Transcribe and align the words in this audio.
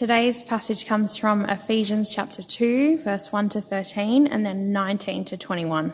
Today's 0.00 0.42
passage 0.42 0.86
comes 0.86 1.18
from 1.18 1.44
Ephesians 1.44 2.14
chapter 2.14 2.42
2, 2.42 3.02
verse 3.02 3.30
1 3.30 3.50
to 3.50 3.60
13, 3.60 4.26
and 4.26 4.46
then 4.46 4.72
19 4.72 5.26
to 5.26 5.36
21. 5.36 5.92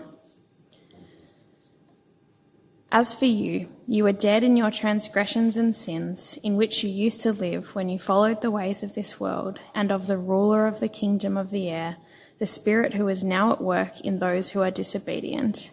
As 2.92 3.14
for 3.14 3.24
you, 3.24 3.68
you 3.88 4.04
were 4.04 4.12
dead 4.12 4.44
in 4.44 4.56
your 4.56 4.70
transgressions 4.70 5.56
and 5.56 5.74
sins, 5.74 6.38
in 6.44 6.54
which 6.54 6.84
you 6.84 6.88
used 6.88 7.20
to 7.22 7.32
live 7.32 7.74
when 7.74 7.88
you 7.88 7.98
followed 7.98 8.42
the 8.42 8.50
ways 8.52 8.84
of 8.84 8.94
this 8.94 9.18
world 9.18 9.58
and 9.74 9.90
of 9.90 10.06
the 10.06 10.18
ruler 10.18 10.68
of 10.68 10.78
the 10.78 10.88
kingdom 10.88 11.36
of 11.36 11.50
the 11.50 11.68
air, 11.68 11.96
the 12.38 12.46
Spirit 12.46 12.94
who 12.94 13.08
is 13.08 13.24
now 13.24 13.50
at 13.50 13.60
work 13.60 14.00
in 14.02 14.20
those 14.20 14.52
who 14.52 14.62
are 14.62 14.70
disobedient. 14.70 15.72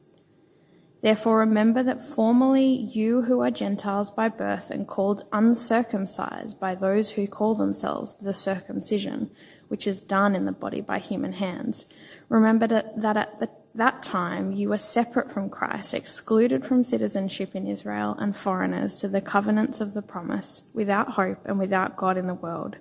Therefore, 1.01 1.39
remember 1.39 1.81
that 1.81 1.99
formerly 1.99 2.67
you 2.67 3.23
who 3.23 3.41
are 3.41 3.49
Gentiles 3.49 4.11
by 4.11 4.29
birth 4.29 4.69
and 4.69 4.87
called 4.87 5.23
uncircumcised 5.33 6.59
by 6.59 6.75
those 6.75 7.11
who 7.11 7.27
call 7.27 7.55
themselves 7.55 8.15
the 8.21 8.35
circumcision, 8.35 9.31
which 9.67 9.87
is 9.87 9.99
done 9.99 10.35
in 10.35 10.45
the 10.45 10.51
body 10.51 10.79
by 10.79 10.99
human 10.99 11.33
hands, 11.33 11.87
remember 12.29 12.67
that 12.67 13.17
at 13.17 13.39
the, 13.39 13.49
that 13.73 14.03
time 14.03 14.51
you 14.51 14.69
were 14.69 14.77
separate 14.77 15.31
from 15.31 15.49
Christ, 15.49 15.95
excluded 15.95 16.63
from 16.63 16.83
citizenship 16.83 17.55
in 17.55 17.65
Israel, 17.65 18.15
and 18.19 18.35
foreigners 18.35 18.95
to 18.95 19.07
the 19.07 19.21
covenants 19.21 19.81
of 19.81 19.95
the 19.95 20.03
promise, 20.03 20.69
without 20.75 21.13
hope 21.13 21.39
and 21.45 21.57
without 21.57 21.97
God 21.97 22.15
in 22.15 22.27
the 22.27 22.35
world. 22.35 22.75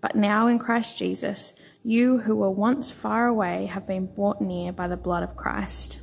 But 0.00 0.14
now 0.14 0.46
in 0.46 0.60
Christ 0.60 0.96
Jesus, 0.96 1.58
you 1.82 2.18
who 2.18 2.36
were 2.36 2.50
once 2.50 2.92
far 2.92 3.26
away 3.26 3.66
have 3.66 3.84
been 3.84 4.06
brought 4.06 4.40
near 4.40 4.70
by 4.70 4.86
the 4.86 4.96
blood 4.96 5.24
of 5.24 5.36
Christ 5.36 6.02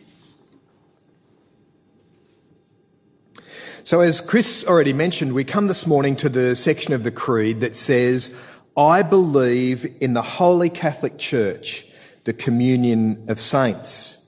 So, 3.83 4.01
as 4.01 4.21
Chris 4.21 4.63
already 4.67 4.93
mentioned, 4.93 5.33
we 5.33 5.43
come 5.43 5.65
this 5.65 5.87
morning 5.87 6.15
to 6.17 6.29
the 6.29 6.55
section 6.55 6.93
of 6.93 7.03
the 7.03 7.11
Creed 7.11 7.61
that 7.61 7.75
says, 7.75 8.39
I 8.77 9.01
believe 9.01 9.91
in 9.99 10.13
the 10.13 10.21
Holy 10.21 10.69
Catholic 10.69 11.17
Church, 11.17 11.87
the 12.25 12.33
communion 12.33 13.25
of 13.27 13.39
saints. 13.39 14.20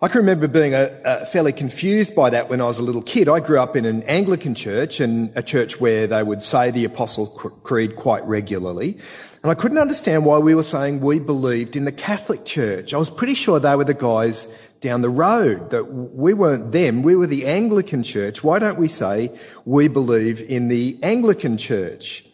I 0.00 0.06
can 0.06 0.18
remember 0.18 0.46
being 0.46 0.74
a, 0.74 0.96
a 1.04 1.26
fairly 1.26 1.52
confused 1.52 2.14
by 2.14 2.30
that 2.30 2.48
when 2.48 2.60
I 2.60 2.66
was 2.66 2.78
a 2.78 2.84
little 2.84 3.02
kid. 3.02 3.28
I 3.28 3.40
grew 3.40 3.58
up 3.58 3.74
in 3.74 3.84
an 3.84 4.04
Anglican 4.04 4.54
church 4.54 5.00
and 5.00 5.36
a 5.36 5.42
church 5.42 5.80
where 5.80 6.06
they 6.06 6.22
would 6.22 6.40
say 6.40 6.70
the 6.70 6.84
Apostles' 6.84 7.30
Creed 7.64 7.96
quite 7.96 8.24
regularly. 8.24 8.96
And 9.42 9.50
I 9.50 9.56
couldn't 9.56 9.78
understand 9.78 10.24
why 10.24 10.38
we 10.38 10.54
were 10.54 10.62
saying 10.62 11.00
we 11.00 11.18
believed 11.18 11.74
in 11.74 11.84
the 11.84 11.90
Catholic 11.90 12.44
Church. 12.44 12.94
I 12.94 12.96
was 12.96 13.10
pretty 13.10 13.34
sure 13.34 13.58
they 13.58 13.74
were 13.74 13.82
the 13.82 13.92
guys 13.92 14.46
down 14.80 15.02
the 15.02 15.10
road, 15.10 15.70
that 15.70 15.86
we 15.86 16.32
weren't 16.32 16.70
them, 16.70 17.02
we 17.02 17.16
were 17.16 17.26
the 17.26 17.48
Anglican 17.48 18.04
church. 18.04 18.44
Why 18.44 18.60
don't 18.60 18.78
we 18.78 18.86
say 18.86 19.36
we 19.64 19.88
believe 19.88 20.40
in 20.40 20.68
the 20.68 20.96
Anglican 21.02 21.58
church? 21.58 22.24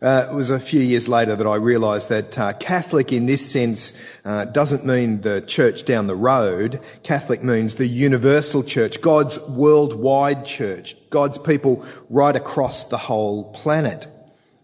Uh, 0.00 0.28
it 0.30 0.34
was 0.34 0.50
a 0.50 0.60
few 0.60 0.80
years 0.80 1.08
later 1.08 1.34
that 1.34 1.46
I 1.46 1.56
realised 1.56 2.08
that 2.10 2.38
uh, 2.38 2.52
Catholic 2.52 3.12
in 3.12 3.26
this 3.26 3.50
sense 3.50 4.00
uh, 4.24 4.44
doesn't 4.44 4.86
mean 4.86 5.22
the 5.22 5.40
church 5.40 5.84
down 5.84 6.06
the 6.06 6.14
road. 6.14 6.80
Catholic 7.02 7.42
means 7.42 7.74
the 7.74 7.86
universal 7.88 8.62
church, 8.62 9.00
God's 9.00 9.40
worldwide 9.48 10.44
church, 10.44 10.96
God's 11.10 11.36
people 11.38 11.84
right 12.08 12.36
across 12.36 12.84
the 12.84 12.96
whole 12.96 13.52
planet. 13.52 14.06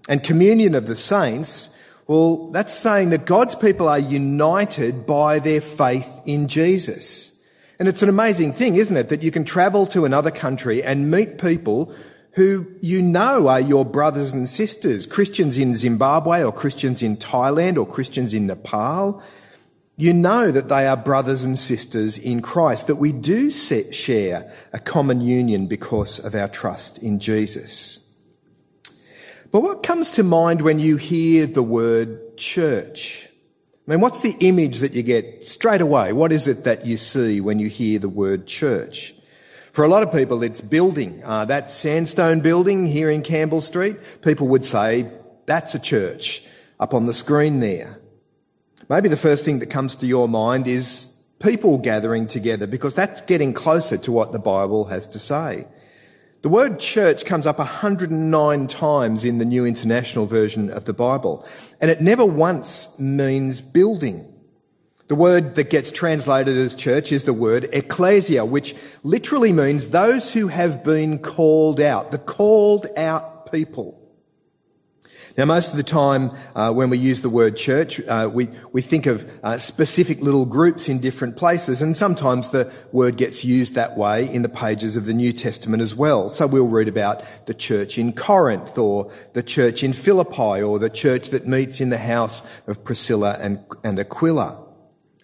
And 0.08 0.22
communion 0.22 0.76
of 0.76 0.86
the 0.86 0.94
saints, 0.94 1.76
well, 2.06 2.50
that's 2.52 2.74
saying 2.74 3.10
that 3.10 3.24
God's 3.24 3.56
people 3.56 3.88
are 3.88 3.98
united 3.98 5.04
by 5.04 5.40
their 5.40 5.60
faith 5.60 6.20
in 6.26 6.46
Jesus. 6.46 7.42
And 7.80 7.88
it's 7.88 8.02
an 8.02 8.08
amazing 8.08 8.52
thing, 8.52 8.76
isn't 8.76 8.96
it, 8.96 9.08
that 9.08 9.24
you 9.24 9.32
can 9.32 9.44
travel 9.44 9.84
to 9.88 10.04
another 10.04 10.30
country 10.30 10.80
and 10.80 11.10
meet 11.10 11.38
people 11.38 11.92
who 12.34 12.66
you 12.80 13.00
know 13.00 13.46
are 13.46 13.60
your 13.60 13.84
brothers 13.84 14.32
and 14.32 14.48
sisters, 14.48 15.06
Christians 15.06 15.56
in 15.56 15.74
Zimbabwe 15.74 16.42
or 16.42 16.52
Christians 16.52 17.02
in 17.02 17.16
Thailand 17.16 17.78
or 17.78 17.86
Christians 17.86 18.34
in 18.34 18.46
Nepal. 18.46 19.22
You 19.96 20.12
know 20.12 20.50
that 20.50 20.68
they 20.68 20.88
are 20.88 20.96
brothers 20.96 21.44
and 21.44 21.56
sisters 21.56 22.18
in 22.18 22.42
Christ, 22.42 22.88
that 22.88 22.96
we 22.96 23.12
do 23.12 23.50
share 23.50 24.52
a 24.72 24.80
common 24.80 25.20
union 25.20 25.68
because 25.68 26.18
of 26.18 26.34
our 26.34 26.48
trust 26.48 26.98
in 26.98 27.20
Jesus. 27.20 28.00
But 29.52 29.60
what 29.60 29.84
comes 29.84 30.10
to 30.12 30.24
mind 30.24 30.62
when 30.62 30.80
you 30.80 30.96
hear 30.96 31.46
the 31.46 31.62
word 31.62 32.36
church? 32.36 33.28
I 33.86 33.92
mean, 33.92 34.00
what's 34.00 34.20
the 34.20 34.34
image 34.40 34.78
that 34.78 34.94
you 34.94 35.04
get 35.04 35.46
straight 35.46 35.80
away? 35.80 36.12
What 36.12 36.32
is 36.32 36.48
it 36.48 36.64
that 36.64 36.84
you 36.84 36.96
see 36.96 37.40
when 37.40 37.60
you 37.60 37.68
hear 37.68 38.00
the 38.00 38.08
word 38.08 38.48
church? 38.48 39.14
For 39.74 39.82
a 39.82 39.88
lot 39.88 40.04
of 40.04 40.12
people, 40.12 40.44
it's 40.44 40.60
building. 40.60 41.20
Uh, 41.24 41.46
that 41.46 41.68
sandstone 41.68 42.38
building 42.38 42.86
here 42.86 43.10
in 43.10 43.22
Campbell 43.22 43.60
Street, 43.60 43.96
people 44.22 44.46
would 44.46 44.64
say, 44.64 45.10
that's 45.46 45.74
a 45.74 45.80
church 45.80 46.44
up 46.78 46.94
on 46.94 47.06
the 47.06 47.12
screen 47.12 47.58
there. 47.58 47.98
Maybe 48.88 49.08
the 49.08 49.16
first 49.16 49.44
thing 49.44 49.58
that 49.58 49.70
comes 49.70 49.96
to 49.96 50.06
your 50.06 50.28
mind 50.28 50.68
is 50.68 51.12
people 51.40 51.78
gathering 51.78 52.28
together 52.28 52.68
because 52.68 52.94
that's 52.94 53.20
getting 53.22 53.52
closer 53.52 53.98
to 53.98 54.12
what 54.12 54.30
the 54.30 54.38
Bible 54.38 54.84
has 54.84 55.08
to 55.08 55.18
say. 55.18 55.66
The 56.42 56.48
word 56.48 56.78
church 56.78 57.24
comes 57.24 57.44
up 57.44 57.58
109 57.58 58.66
times 58.68 59.24
in 59.24 59.38
the 59.38 59.44
New 59.44 59.66
International 59.66 60.26
Version 60.26 60.70
of 60.70 60.84
the 60.84 60.92
Bible, 60.92 61.44
and 61.80 61.90
it 61.90 62.00
never 62.00 62.24
once 62.24 62.96
means 63.00 63.60
building. 63.60 64.33
The 65.06 65.14
word 65.14 65.56
that 65.56 65.68
gets 65.68 65.92
translated 65.92 66.56
as 66.56 66.74
church 66.74 67.12
is 67.12 67.24
the 67.24 67.34
word 67.34 67.68
ecclesia, 67.72 68.46
which 68.46 68.74
literally 69.02 69.52
means 69.52 69.88
those 69.88 70.32
who 70.32 70.48
have 70.48 70.82
been 70.82 71.18
called 71.18 71.78
out, 71.78 72.10
the 72.10 72.18
called 72.18 72.86
out 72.96 73.52
people. 73.52 74.00
Now, 75.36 75.44
most 75.46 75.72
of 75.72 75.76
the 75.76 75.82
time 75.82 76.30
uh, 76.54 76.72
when 76.72 76.90
we 76.90 76.96
use 76.96 77.20
the 77.20 77.28
word 77.28 77.56
church, 77.56 78.00
uh, 78.00 78.30
we, 78.32 78.48
we 78.72 78.80
think 78.80 79.06
of 79.06 79.28
uh, 79.42 79.58
specific 79.58 80.20
little 80.20 80.46
groups 80.46 80.88
in 80.88 81.00
different 81.00 81.36
places, 81.36 81.82
and 81.82 81.96
sometimes 81.96 82.50
the 82.50 82.72
word 82.92 83.16
gets 83.16 83.44
used 83.44 83.74
that 83.74 83.98
way 83.98 84.32
in 84.32 84.42
the 84.42 84.48
pages 84.48 84.96
of 84.96 85.06
the 85.06 85.12
New 85.12 85.32
Testament 85.32 85.82
as 85.82 85.94
well. 85.94 86.28
So 86.28 86.46
we'll 86.46 86.68
read 86.68 86.88
about 86.88 87.24
the 87.46 87.54
church 87.54 87.98
in 87.98 88.12
Corinth, 88.12 88.78
or 88.78 89.10
the 89.32 89.42
church 89.42 89.82
in 89.82 89.92
Philippi, 89.92 90.62
or 90.62 90.78
the 90.78 90.88
church 90.88 91.30
that 91.30 91.46
meets 91.48 91.80
in 91.80 91.90
the 91.90 91.98
house 91.98 92.42
of 92.68 92.84
Priscilla 92.84 93.36
and, 93.40 93.62
and 93.82 93.98
Aquila. 93.98 94.63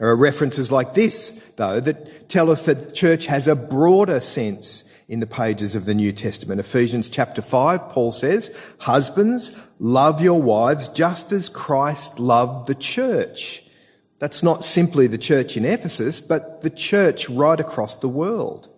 There 0.00 0.08
are 0.08 0.16
references 0.16 0.72
like 0.72 0.94
this, 0.94 1.52
though, 1.56 1.78
that 1.78 2.30
tell 2.30 2.50
us 2.50 2.62
that 2.62 2.94
church 2.94 3.26
has 3.26 3.46
a 3.46 3.54
broader 3.54 4.18
sense 4.20 4.90
in 5.10 5.20
the 5.20 5.26
pages 5.26 5.74
of 5.74 5.84
the 5.84 5.92
New 5.92 6.10
Testament. 6.10 6.58
Ephesians 6.58 7.10
chapter 7.10 7.42
5, 7.42 7.90
Paul 7.90 8.10
says, 8.10 8.50
Husbands, 8.78 9.54
love 9.78 10.22
your 10.22 10.40
wives 10.40 10.88
just 10.88 11.32
as 11.32 11.50
Christ 11.50 12.18
loved 12.18 12.66
the 12.66 12.74
church. 12.74 13.62
That's 14.20 14.42
not 14.42 14.64
simply 14.64 15.06
the 15.06 15.18
church 15.18 15.58
in 15.58 15.66
Ephesus, 15.66 16.18
but 16.18 16.62
the 16.62 16.70
church 16.70 17.28
right 17.28 17.60
across 17.60 17.94
the 17.96 18.08
world. 18.08 18.70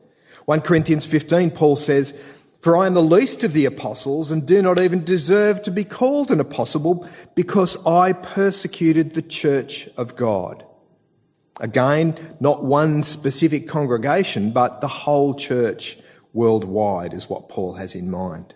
1 0.46 0.62
Corinthians 0.62 1.04
15, 1.04 1.52
Paul 1.52 1.76
says, 1.76 2.20
For 2.62 2.76
I 2.76 2.88
am 2.88 2.94
the 2.94 3.00
least 3.00 3.44
of 3.44 3.52
the 3.52 3.66
apostles 3.66 4.32
and 4.32 4.44
do 4.44 4.60
not 4.60 4.80
even 4.80 5.04
deserve 5.04 5.62
to 5.62 5.70
be 5.70 5.84
called 5.84 6.32
an 6.32 6.40
apostle 6.40 7.08
because 7.36 7.86
I 7.86 8.12
persecuted 8.12 9.14
the 9.14 9.22
church 9.22 9.88
of 9.96 10.16
God. 10.16 10.64
Again, 11.62 12.36
not 12.40 12.64
one 12.64 13.04
specific 13.04 13.68
congregation, 13.68 14.50
but 14.50 14.80
the 14.80 14.88
whole 14.88 15.32
church 15.32 15.96
worldwide 16.32 17.14
is 17.14 17.30
what 17.30 17.48
Paul 17.48 17.74
has 17.74 17.94
in 17.94 18.10
mind. 18.10 18.52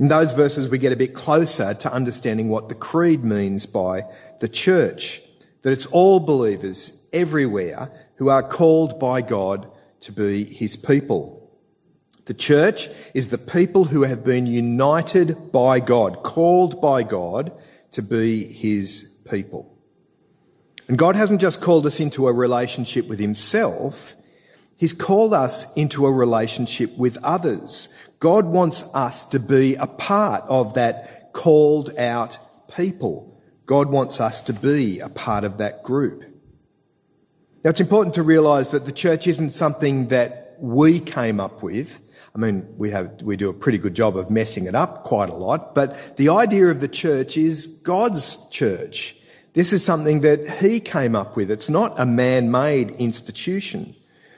In 0.00 0.08
those 0.08 0.32
verses, 0.32 0.68
we 0.68 0.78
get 0.78 0.92
a 0.92 0.96
bit 0.96 1.14
closer 1.14 1.72
to 1.72 1.92
understanding 1.92 2.48
what 2.48 2.68
the 2.68 2.74
creed 2.74 3.22
means 3.22 3.64
by 3.66 4.06
the 4.40 4.48
church, 4.48 5.22
that 5.62 5.70
it's 5.70 5.86
all 5.86 6.18
believers 6.18 7.06
everywhere 7.12 7.92
who 8.16 8.28
are 8.28 8.42
called 8.42 8.98
by 8.98 9.22
God 9.22 9.70
to 10.00 10.10
be 10.10 10.44
his 10.44 10.74
people. 10.74 11.48
The 12.24 12.34
church 12.34 12.88
is 13.14 13.28
the 13.28 13.38
people 13.38 13.84
who 13.84 14.02
have 14.02 14.24
been 14.24 14.48
united 14.48 15.52
by 15.52 15.78
God, 15.78 16.24
called 16.24 16.80
by 16.80 17.04
God 17.04 17.52
to 17.92 18.02
be 18.02 18.44
his 18.52 19.16
people. 19.30 19.71
And 20.92 20.98
God 20.98 21.16
hasn't 21.16 21.40
just 21.40 21.62
called 21.62 21.86
us 21.86 22.00
into 22.00 22.28
a 22.28 22.34
relationship 22.34 23.08
with 23.08 23.18
himself, 23.18 24.14
He's 24.76 24.92
called 24.92 25.32
us 25.32 25.72
into 25.72 26.04
a 26.04 26.12
relationship 26.12 26.94
with 26.98 27.16
others. 27.24 27.88
God 28.18 28.44
wants 28.44 28.82
us 28.92 29.24
to 29.30 29.40
be 29.40 29.74
a 29.76 29.86
part 29.86 30.44
of 30.50 30.74
that 30.74 31.32
called 31.32 31.96
out 31.96 32.36
people. 32.76 33.40
God 33.64 33.88
wants 33.88 34.20
us 34.20 34.42
to 34.42 34.52
be 34.52 35.00
a 35.00 35.08
part 35.08 35.44
of 35.44 35.56
that 35.56 35.82
group. 35.82 36.24
Now 37.64 37.70
it's 37.70 37.80
important 37.80 38.14
to 38.16 38.22
realise 38.22 38.68
that 38.72 38.84
the 38.84 38.92
church 38.92 39.26
isn't 39.26 39.52
something 39.52 40.08
that 40.08 40.56
we 40.58 41.00
came 41.00 41.40
up 41.40 41.62
with. 41.62 42.02
I 42.34 42.38
mean, 42.38 42.68
we 42.76 42.90
have, 42.90 43.22
we 43.22 43.38
do 43.38 43.48
a 43.48 43.54
pretty 43.54 43.78
good 43.78 43.94
job 43.94 44.18
of 44.18 44.28
messing 44.28 44.66
it 44.66 44.74
up 44.74 45.04
quite 45.04 45.30
a 45.30 45.34
lot, 45.34 45.74
but 45.74 46.18
the 46.18 46.28
idea 46.28 46.66
of 46.66 46.82
the 46.82 46.88
church 46.88 47.38
is 47.38 47.66
God's 47.66 48.46
church. 48.50 49.16
This 49.54 49.72
is 49.72 49.84
something 49.84 50.20
that 50.20 50.58
He 50.60 50.80
came 50.80 51.14
up 51.14 51.36
with. 51.36 51.50
It's 51.50 51.68
not 51.68 51.98
a 51.98 52.06
man-made 52.06 52.92
institution. 52.92 53.94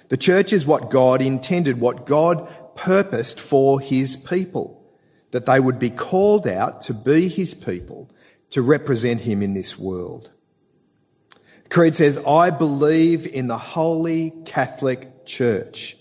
The 0.08 0.16
church 0.16 0.52
is 0.52 0.66
what 0.66 0.90
God 0.90 1.22
intended, 1.22 1.80
what 1.80 2.06
God 2.06 2.48
purposed 2.76 3.40
for 3.40 3.80
his 3.80 4.16
people, 4.16 4.84
that 5.30 5.46
they 5.46 5.60
would 5.60 5.78
be 5.78 5.90
called 5.90 6.46
out 6.46 6.82
to 6.82 6.94
be 6.94 7.28
his 7.28 7.54
people, 7.54 8.10
to 8.50 8.62
represent 8.62 9.22
him 9.22 9.42
in 9.42 9.54
this 9.54 9.78
world. 9.78 10.30
Creed 11.70 11.96
says, 11.96 12.18
I 12.18 12.50
believe 12.50 13.26
in 13.26 13.48
the 13.48 13.58
Holy 13.58 14.30
Catholic 14.44 15.26
Church. 15.26 15.96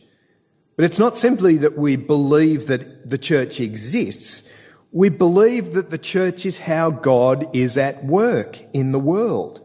But 0.75 0.85
it's 0.85 0.99
not 0.99 1.17
simply 1.17 1.57
that 1.57 1.77
we 1.77 1.95
believe 1.95 2.67
that 2.67 3.09
the 3.09 3.17
church 3.17 3.59
exists. 3.59 4.51
We 4.93 5.09
believe 5.09 5.73
that 5.73 5.89
the 5.89 5.97
church 5.97 6.45
is 6.45 6.59
how 6.59 6.91
God 6.91 7.53
is 7.55 7.77
at 7.77 8.05
work 8.05 8.59
in 8.73 8.91
the 8.91 8.99
world. 8.99 9.59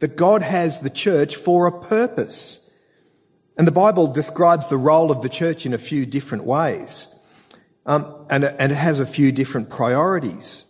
That 0.00 0.16
God 0.16 0.42
has 0.42 0.80
the 0.80 0.90
church 0.90 1.36
for 1.36 1.66
a 1.66 1.80
purpose. 1.86 2.68
And 3.56 3.66
the 3.66 3.72
Bible 3.72 4.08
describes 4.08 4.66
the 4.66 4.76
role 4.76 5.12
of 5.12 5.22
the 5.22 5.28
church 5.28 5.64
in 5.64 5.72
a 5.72 5.78
few 5.78 6.04
different 6.04 6.44
ways. 6.44 7.06
Um, 7.86 8.26
and, 8.28 8.44
and 8.44 8.72
it 8.72 8.76
has 8.76 8.98
a 8.98 9.06
few 9.06 9.30
different 9.30 9.70
priorities. 9.70 10.64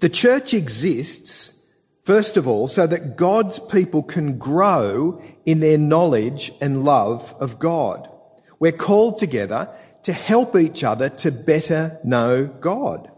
The 0.00 0.10
church 0.10 0.52
exists, 0.52 1.66
first 2.02 2.36
of 2.36 2.46
all, 2.46 2.68
so 2.68 2.86
that 2.86 3.16
God's 3.16 3.60
people 3.60 4.02
can 4.02 4.36
grow 4.36 5.22
in 5.46 5.60
their 5.60 5.78
knowledge 5.78 6.52
and 6.60 6.84
love 6.84 7.34
of 7.40 7.58
God. 7.58 8.10
We're 8.58 8.72
called 8.72 9.16
together 9.16 9.74
to 10.04 10.12
help 10.12 10.56
each 10.56 10.82
other 10.82 11.08
to 11.08 11.30
better 11.30 11.98
know 12.04 12.46
God. 12.46 13.10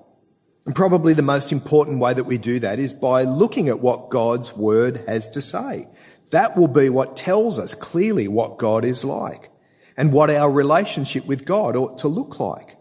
And 0.64 0.75
probably 0.75 1.14
the 1.14 1.23
most 1.23 1.50
important 1.50 1.99
way 1.99 2.14
that 2.14 2.25
we 2.25 2.38
do 2.38 2.61
that 2.61 2.79
is 2.79 2.93
by 2.93 3.23
looking 3.23 3.69
at 3.69 3.81
what 3.81 4.11
God's 4.11 4.56
word 4.56 5.05
has 5.08 5.29
to 5.29 5.40
say. 5.40 5.88
That 6.31 6.56
will 6.56 6.69
be 6.69 6.88
what 6.88 7.17
tells 7.17 7.58
us 7.58 7.75
clearly 7.75 8.29
what 8.29 8.58
God 8.58 8.84
is 8.84 9.05
like 9.05 9.50
and 9.96 10.12
what 10.12 10.31
our 10.31 10.50
relationship 10.50 11.26
with 11.26 11.44
God 11.44 11.76
ought 11.76 11.99
to 11.99 12.08
look 12.08 12.38
like. 12.38 12.76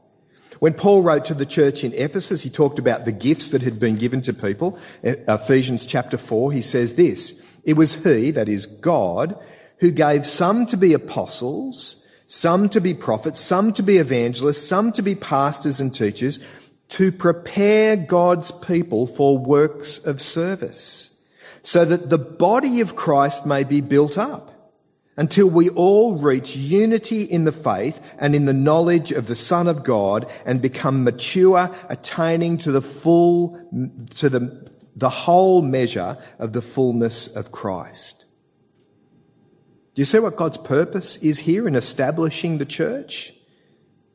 When 0.60 0.76
Paul 0.76 1.02
wrote 1.02 1.26
to 1.26 1.34
the 1.34 1.46
church 1.46 1.84
in 1.84 1.92
Ephesus, 1.94 2.44
he 2.44 2.50
talked 2.52 2.78
about 2.78 3.06
the 3.06 3.12
gifts 3.12 3.50
that 3.50 3.64
had 3.64 3.80
been 3.80 3.96
given 3.96 4.22
to 4.22 4.34
people. 4.34 4.78
Ephesians 5.02 5.88
chapter 5.88 6.20
4, 6.20 6.52
he 6.52 6.62
says 6.62 6.94
this, 6.94 7.44
It 7.64 7.74
was 7.74 8.04
he, 8.04 8.30
that 8.30 8.48
is 8.48 8.68
God, 8.68 9.44
who 9.80 9.90
gave 9.90 10.28
some 10.28 10.68
to 10.68 10.78
be 10.78 10.94
apostles, 10.94 12.06
some 12.32 12.70
to 12.70 12.80
be 12.80 12.94
prophets, 12.94 13.42
some 13.42 13.74
to 13.74 13.84
be 13.84 13.98
evangelists, 13.98 14.66
some 14.66 14.94
to 14.94 15.02
be 15.02 15.16
pastors 15.16 15.82
and 15.82 15.94
teachers, 15.94 16.40
to 16.88 17.12
prepare 17.12 17.98
God's 17.98 18.52
people 18.52 19.06
for 19.06 19.38
works 19.38 19.98
of 20.06 20.22
service 20.22 21.20
so 21.62 21.84
that 21.84 22.10
the 22.10 22.18
body 22.18 22.80
of 22.80 22.96
Christ 22.96 23.46
may 23.46 23.66
be 23.66 23.82
built 23.82 24.18
up 24.18 24.74
until 25.18 25.48
we 25.48 25.68
all 25.72 26.16
reach 26.16 26.56
unity 26.56 27.24
in 27.24 27.44
the 27.44 27.52
faith 27.52 28.16
and 28.18 28.34
in 28.34 28.46
the 28.46 28.54
knowledge 28.54 29.12
of 29.12 29.28
the 29.28 29.36
Son 29.36 29.68
of 29.68 29.84
God 29.84 30.26
and 30.46 30.62
become 30.62 31.04
mature, 31.04 31.70
attaining 31.90 32.58
to 32.60 32.72
the 32.72 32.82
full, 32.82 33.60
to 34.16 34.30
the, 34.30 34.72
the 34.96 35.10
whole 35.10 35.62
measure 35.62 36.18
of 36.40 36.54
the 36.54 36.62
fullness 36.62 37.36
of 37.36 37.52
Christ. 37.52 38.21
Do 39.94 40.02
you 40.02 40.06
see 40.06 40.20
what 40.20 40.36
God's 40.36 40.58
purpose 40.58 41.18
is 41.18 41.40
here 41.40 41.68
in 41.68 41.76
establishing 41.76 42.58
the 42.58 42.66
church? 42.66 43.34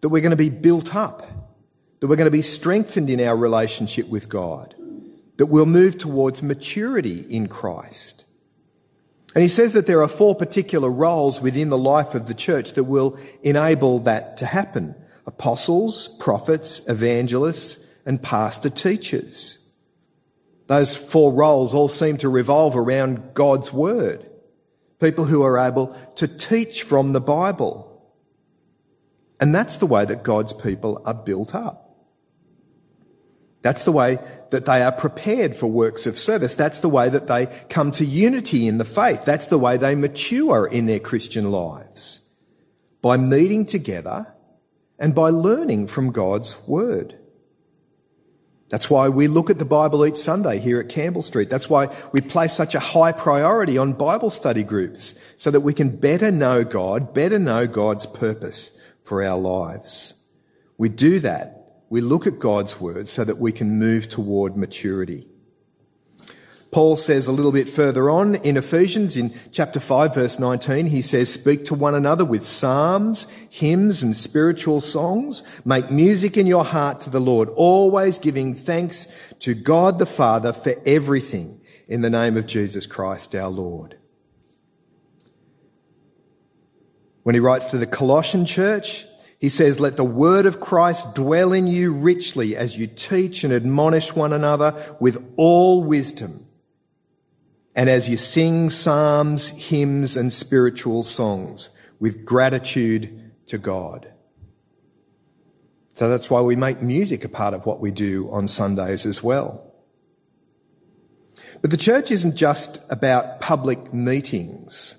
That 0.00 0.08
we're 0.08 0.22
going 0.22 0.30
to 0.30 0.36
be 0.36 0.50
built 0.50 0.94
up, 0.94 1.26
that 2.00 2.06
we're 2.06 2.16
going 2.16 2.26
to 2.26 2.30
be 2.30 2.42
strengthened 2.42 3.10
in 3.10 3.20
our 3.20 3.36
relationship 3.36 4.08
with 4.08 4.28
God 4.28 4.74
that 5.36 5.46
we'll 5.46 5.66
move 5.66 5.98
towards 5.98 6.42
maturity 6.42 7.20
in 7.28 7.46
Christ. 7.46 8.24
And 9.34 9.42
he 9.42 9.48
says 9.48 9.74
that 9.74 9.86
there 9.86 10.02
are 10.02 10.08
four 10.08 10.34
particular 10.34 10.90
roles 10.90 11.40
within 11.42 11.68
the 11.68 11.78
life 11.78 12.14
of 12.14 12.26
the 12.26 12.34
church 12.34 12.72
that 12.72 12.84
will 12.84 13.18
enable 13.42 13.98
that 14.00 14.38
to 14.38 14.46
happen. 14.46 14.94
Apostles, 15.26 16.08
prophets, 16.18 16.88
evangelists, 16.88 17.86
and 18.06 18.22
pastor 18.22 18.70
teachers. 18.70 19.58
Those 20.68 20.96
four 20.96 21.32
roles 21.32 21.74
all 21.74 21.88
seem 21.88 22.16
to 22.18 22.28
revolve 22.28 22.76
around 22.76 23.34
God's 23.34 23.72
word. 23.72 24.25
People 25.00 25.26
who 25.26 25.42
are 25.42 25.58
able 25.58 25.96
to 26.16 26.26
teach 26.26 26.82
from 26.82 27.12
the 27.12 27.20
Bible. 27.20 27.92
And 29.38 29.54
that's 29.54 29.76
the 29.76 29.86
way 29.86 30.04
that 30.04 30.22
God's 30.22 30.52
people 30.52 31.02
are 31.04 31.14
built 31.14 31.54
up. 31.54 31.86
That's 33.62 33.82
the 33.82 33.92
way 33.92 34.18
that 34.50 34.64
they 34.64 34.82
are 34.82 34.92
prepared 34.92 35.56
for 35.56 35.66
works 35.66 36.06
of 36.06 36.16
service. 36.16 36.54
That's 36.54 36.78
the 36.78 36.88
way 36.88 37.08
that 37.08 37.26
they 37.26 37.46
come 37.68 37.90
to 37.92 38.04
unity 38.04 38.68
in 38.68 38.78
the 38.78 38.84
faith. 38.84 39.24
That's 39.24 39.48
the 39.48 39.58
way 39.58 39.76
they 39.76 39.96
mature 39.96 40.66
in 40.66 40.86
their 40.86 41.00
Christian 41.00 41.50
lives. 41.50 42.20
By 43.02 43.16
meeting 43.16 43.66
together 43.66 44.34
and 44.98 45.14
by 45.14 45.30
learning 45.30 45.88
from 45.88 46.12
God's 46.12 46.56
Word. 46.68 47.18
That's 48.68 48.90
why 48.90 49.08
we 49.08 49.28
look 49.28 49.48
at 49.48 49.58
the 49.58 49.64
Bible 49.64 50.04
each 50.04 50.16
Sunday 50.16 50.58
here 50.58 50.80
at 50.80 50.88
Campbell 50.88 51.22
Street. 51.22 51.50
That's 51.50 51.70
why 51.70 51.94
we 52.12 52.20
place 52.20 52.52
such 52.52 52.74
a 52.74 52.80
high 52.80 53.12
priority 53.12 53.78
on 53.78 53.92
Bible 53.92 54.30
study 54.30 54.64
groups 54.64 55.14
so 55.36 55.50
that 55.50 55.60
we 55.60 55.72
can 55.72 55.96
better 55.96 56.32
know 56.32 56.64
God, 56.64 57.14
better 57.14 57.38
know 57.38 57.66
God's 57.66 58.06
purpose 58.06 58.76
for 59.04 59.22
our 59.22 59.38
lives. 59.38 60.14
We 60.78 60.88
do 60.88 61.20
that 61.20 61.56
we 61.88 62.00
look 62.00 62.26
at 62.26 62.38
God's 62.38 62.80
word 62.80 63.08
so 63.08 63.24
that 63.24 63.38
we 63.38 63.52
can 63.52 63.78
move 63.78 64.08
toward 64.08 64.56
maturity. 64.56 65.28
Paul 66.76 66.96
says 66.96 67.26
a 67.26 67.32
little 67.32 67.52
bit 67.52 67.70
further 67.70 68.10
on 68.10 68.34
in 68.34 68.58
Ephesians 68.58 69.16
in 69.16 69.32
chapter 69.50 69.80
5 69.80 70.14
verse 70.14 70.38
19, 70.38 70.84
he 70.84 71.00
says, 71.00 71.32
speak 71.32 71.64
to 71.64 71.74
one 71.74 71.94
another 71.94 72.22
with 72.22 72.46
psalms, 72.46 73.26
hymns 73.48 74.02
and 74.02 74.14
spiritual 74.14 74.82
songs. 74.82 75.42
Make 75.64 75.90
music 75.90 76.36
in 76.36 76.46
your 76.46 76.66
heart 76.66 77.00
to 77.00 77.08
the 77.08 77.18
Lord, 77.18 77.48
always 77.48 78.18
giving 78.18 78.52
thanks 78.52 79.10
to 79.38 79.54
God 79.54 79.98
the 79.98 80.04
Father 80.04 80.52
for 80.52 80.74
everything 80.84 81.62
in 81.88 82.02
the 82.02 82.10
name 82.10 82.36
of 82.36 82.46
Jesus 82.46 82.86
Christ 82.86 83.34
our 83.34 83.48
Lord. 83.48 83.96
When 87.22 87.34
he 87.34 87.40
writes 87.40 87.70
to 87.70 87.78
the 87.78 87.86
Colossian 87.86 88.44
church, 88.44 89.06
he 89.38 89.48
says, 89.48 89.80
Let 89.80 89.96
the 89.96 90.04
word 90.04 90.44
of 90.44 90.60
Christ 90.60 91.14
dwell 91.14 91.54
in 91.54 91.68
you 91.68 91.94
richly 91.94 92.54
as 92.54 92.76
you 92.76 92.86
teach 92.86 93.44
and 93.44 93.52
admonish 93.54 94.14
one 94.14 94.34
another 94.34 94.74
with 95.00 95.26
all 95.38 95.82
wisdom, 95.82 96.45
and 97.76 97.90
as 97.90 98.08
you 98.08 98.16
sing 98.16 98.70
psalms, 98.70 99.50
hymns, 99.50 100.16
and 100.16 100.32
spiritual 100.32 101.02
songs 101.02 101.68
with 102.00 102.24
gratitude 102.24 103.32
to 103.46 103.58
God. 103.58 104.10
So 105.94 106.08
that's 106.08 106.30
why 106.30 106.40
we 106.40 106.56
make 106.56 106.80
music 106.80 107.22
a 107.22 107.28
part 107.28 107.52
of 107.52 107.66
what 107.66 107.80
we 107.80 107.90
do 107.90 108.30
on 108.30 108.48
Sundays 108.48 109.04
as 109.04 109.22
well. 109.22 109.74
But 111.60 111.70
the 111.70 111.76
church 111.76 112.10
isn't 112.10 112.34
just 112.34 112.80
about 112.90 113.40
public 113.40 113.92
meetings. 113.92 114.96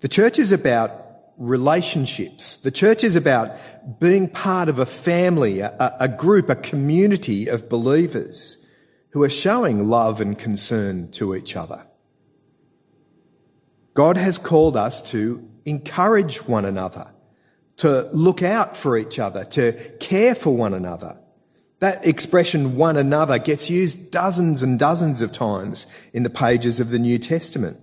The 0.00 0.08
church 0.08 0.38
is 0.38 0.52
about 0.52 1.02
relationships. 1.36 2.56
The 2.58 2.70
church 2.70 3.04
is 3.04 3.14
about 3.16 4.00
being 4.00 4.28
part 4.28 4.68
of 4.70 4.78
a 4.78 4.86
family, 4.86 5.60
a, 5.60 5.96
a, 6.00 6.08
group, 6.08 6.48
a 6.48 6.54
community 6.54 7.48
of 7.48 7.68
believers 7.68 8.63
who 9.14 9.22
are 9.22 9.30
showing 9.30 9.86
love 9.86 10.20
and 10.20 10.36
concern 10.36 11.08
to 11.12 11.36
each 11.36 11.54
other. 11.54 11.86
God 13.94 14.16
has 14.16 14.38
called 14.38 14.76
us 14.76 15.00
to 15.12 15.48
encourage 15.64 16.48
one 16.48 16.64
another, 16.64 17.06
to 17.76 18.10
look 18.12 18.42
out 18.42 18.76
for 18.76 18.98
each 18.98 19.20
other, 19.20 19.44
to 19.44 19.72
care 20.00 20.34
for 20.34 20.56
one 20.56 20.74
another. 20.74 21.16
That 21.78 22.04
expression, 22.04 22.76
one 22.76 22.96
another, 22.96 23.38
gets 23.38 23.70
used 23.70 24.10
dozens 24.10 24.64
and 24.64 24.80
dozens 24.80 25.22
of 25.22 25.30
times 25.30 25.86
in 26.12 26.24
the 26.24 26.28
pages 26.28 26.80
of 26.80 26.90
the 26.90 26.98
New 26.98 27.20
Testament. 27.20 27.78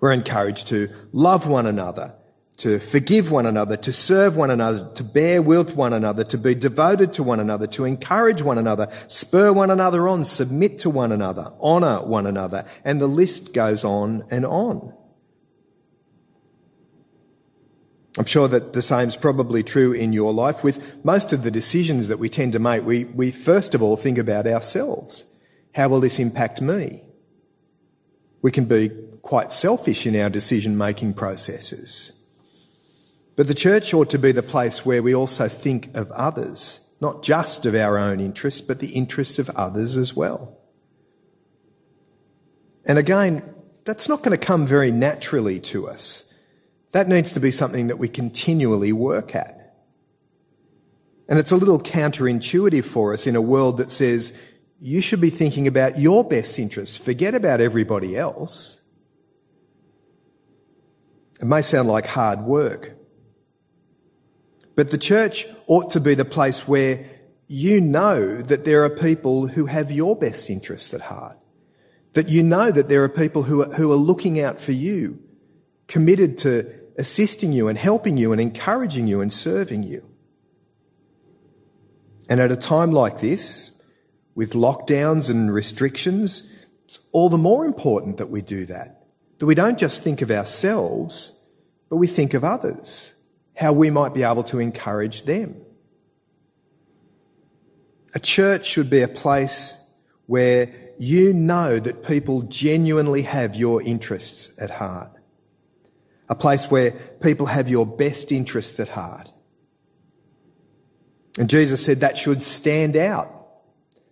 We're 0.00 0.12
encouraged 0.12 0.68
to 0.68 0.88
love 1.12 1.46
one 1.46 1.66
another, 1.66 2.14
to 2.58 2.80
forgive 2.80 3.30
one 3.30 3.46
another, 3.46 3.76
to 3.76 3.92
serve 3.92 4.36
one 4.36 4.50
another, 4.50 4.90
to 4.94 5.04
bear 5.04 5.40
with 5.40 5.76
one 5.76 5.92
another, 5.92 6.24
to 6.24 6.36
be 6.36 6.56
devoted 6.56 7.12
to 7.12 7.22
one 7.22 7.38
another, 7.38 7.68
to 7.68 7.84
encourage 7.84 8.42
one 8.42 8.58
another, 8.58 8.88
spur 9.06 9.52
one 9.52 9.70
another 9.70 10.08
on, 10.08 10.24
submit 10.24 10.78
to 10.80 10.90
one 10.90 11.12
another, 11.12 11.52
honour 11.60 12.02
one 12.04 12.26
another, 12.26 12.66
and 12.84 13.00
the 13.00 13.06
list 13.06 13.54
goes 13.54 13.84
on 13.84 14.24
and 14.30 14.44
on. 14.44 14.92
I'm 18.18 18.24
sure 18.24 18.48
that 18.48 18.72
the 18.72 18.82
same 18.82 19.08
is 19.08 19.16
probably 19.16 19.62
true 19.62 19.92
in 19.92 20.12
your 20.12 20.34
life. 20.34 20.64
With 20.64 21.04
most 21.04 21.32
of 21.32 21.44
the 21.44 21.52
decisions 21.52 22.08
that 22.08 22.18
we 22.18 22.28
tend 22.28 22.54
to 22.54 22.58
make, 22.58 22.84
we, 22.84 23.04
we 23.04 23.30
first 23.30 23.76
of 23.76 23.82
all 23.82 23.94
think 23.94 24.18
about 24.18 24.48
ourselves. 24.48 25.24
How 25.76 25.88
will 25.88 26.00
this 26.00 26.18
impact 26.18 26.60
me? 26.60 27.04
We 28.42 28.50
can 28.50 28.64
be 28.64 28.90
quite 29.22 29.52
selfish 29.52 30.04
in 30.08 30.16
our 30.16 30.30
decision 30.30 30.76
making 30.76 31.14
processes. 31.14 32.17
But 33.38 33.46
the 33.46 33.54
church 33.54 33.94
ought 33.94 34.10
to 34.10 34.18
be 34.18 34.32
the 34.32 34.42
place 34.42 34.84
where 34.84 35.00
we 35.00 35.14
also 35.14 35.46
think 35.46 35.96
of 35.96 36.10
others, 36.10 36.80
not 37.00 37.22
just 37.22 37.66
of 37.66 37.74
our 37.76 37.96
own 37.96 38.18
interests, 38.18 38.60
but 38.60 38.80
the 38.80 38.88
interests 38.88 39.38
of 39.38 39.48
others 39.50 39.96
as 39.96 40.12
well. 40.12 40.58
And 42.84 42.98
again, 42.98 43.54
that's 43.84 44.08
not 44.08 44.24
going 44.24 44.36
to 44.36 44.44
come 44.44 44.66
very 44.66 44.90
naturally 44.90 45.60
to 45.60 45.86
us. 45.86 46.34
That 46.90 47.06
needs 47.06 47.30
to 47.30 47.38
be 47.38 47.52
something 47.52 47.86
that 47.86 47.98
we 48.00 48.08
continually 48.08 48.92
work 48.92 49.36
at. 49.36 49.76
And 51.28 51.38
it's 51.38 51.52
a 51.52 51.56
little 51.56 51.78
counterintuitive 51.78 52.86
for 52.86 53.12
us 53.12 53.24
in 53.24 53.36
a 53.36 53.40
world 53.40 53.76
that 53.76 53.92
says 53.92 54.36
you 54.80 55.00
should 55.00 55.20
be 55.20 55.30
thinking 55.30 55.68
about 55.68 55.96
your 55.96 56.24
best 56.24 56.58
interests, 56.58 56.96
forget 56.96 57.36
about 57.36 57.60
everybody 57.60 58.16
else. 58.16 58.82
It 61.40 61.46
may 61.46 61.62
sound 61.62 61.86
like 61.86 62.06
hard 62.08 62.40
work, 62.40 62.98
but 64.78 64.92
the 64.92 64.96
church 64.96 65.44
ought 65.66 65.90
to 65.90 65.98
be 65.98 66.14
the 66.14 66.24
place 66.24 66.68
where 66.68 67.04
you 67.48 67.80
know 67.80 68.40
that 68.40 68.64
there 68.64 68.84
are 68.84 68.88
people 68.88 69.48
who 69.48 69.66
have 69.66 69.90
your 69.90 70.14
best 70.14 70.48
interests 70.48 70.94
at 70.94 71.00
heart. 71.00 71.36
That 72.12 72.28
you 72.28 72.44
know 72.44 72.70
that 72.70 72.88
there 72.88 73.02
are 73.02 73.08
people 73.08 73.42
who 73.42 73.62
are, 73.62 73.74
who 73.74 73.90
are 73.90 73.96
looking 73.96 74.38
out 74.38 74.60
for 74.60 74.70
you, 74.70 75.18
committed 75.88 76.38
to 76.38 76.72
assisting 76.96 77.52
you 77.52 77.66
and 77.66 77.76
helping 77.76 78.16
you 78.16 78.30
and 78.30 78.40
encouraging 78.40 79.08
you 79.08 79.20
and 79.20 79.32
serving 79.32 79.82
you. 79.82 80.08
And 82.28 82.40
at 82.40 82.52
a 82.52 82.56
time 82.56 82.92
like 82.92 83.18
this, 83.18 83.82
with 84.36 84.52
lockdowns 84.52 85.28
and 85.28 85.52
restrictions, 85.52 86.54
it's 86.84 87.00
all 87.10 87.28
the 87.28 87.36
more 87.36 87.64
important 87.64 88.18
that 88.18 88.30
we 88.30 88.42
do 88.42 88.64
that. 88.66 89.08
That 89.40 89.46
we 89.46 89.56
don't 89.56 89.76
just 89.76 90.04
think 90.04 90.22
of 90.22 90.30
ourselves, 90.30 91.44
but 91.90 91.96
we 91.96 92.06
think 92.06 92.32
of 92.32 92.44
others, 92.44 93.16
how 93.58 93.72
we 93.72 93.90
might 93.90 94.14
be 94.14 94.22
able 94.22 94.44
to 94.44 94.58
encourage 94.58 95.22
them. 95.22 95.56
A 98.14 98.20
church 98.20 98.66
should 98.66 98.88
be 98.88 99.02
a 99.02 99.08
place 99.08 99.74
where 100.26 100.72
you 100.98 101.32
know 101.32 101.78
that 101.78 102.06
people 102.06 102.42
genuinely 102.42 103.22
have 103.22 103.54
your 103.54 103.82
interests 103.82 104.58
at 104.60 104.70
heart 104.70 105.18
a 106.28 106.34
place 106.34 106.70
where 106.70 106.92
people 107.20 107.46
have 107.46 107.68
your 107.68 107.86
best 107.86 108.32
interests 108.32 108.78
at 108.80 108.88
heart. 108.88 109.32
And 111.38 111.48
Jesus 111.48 111.84
said 111.84 112.00
that 112.00 112.18
should 112.18 112.42
stand 112.42 112.96
out. 112.96 113.34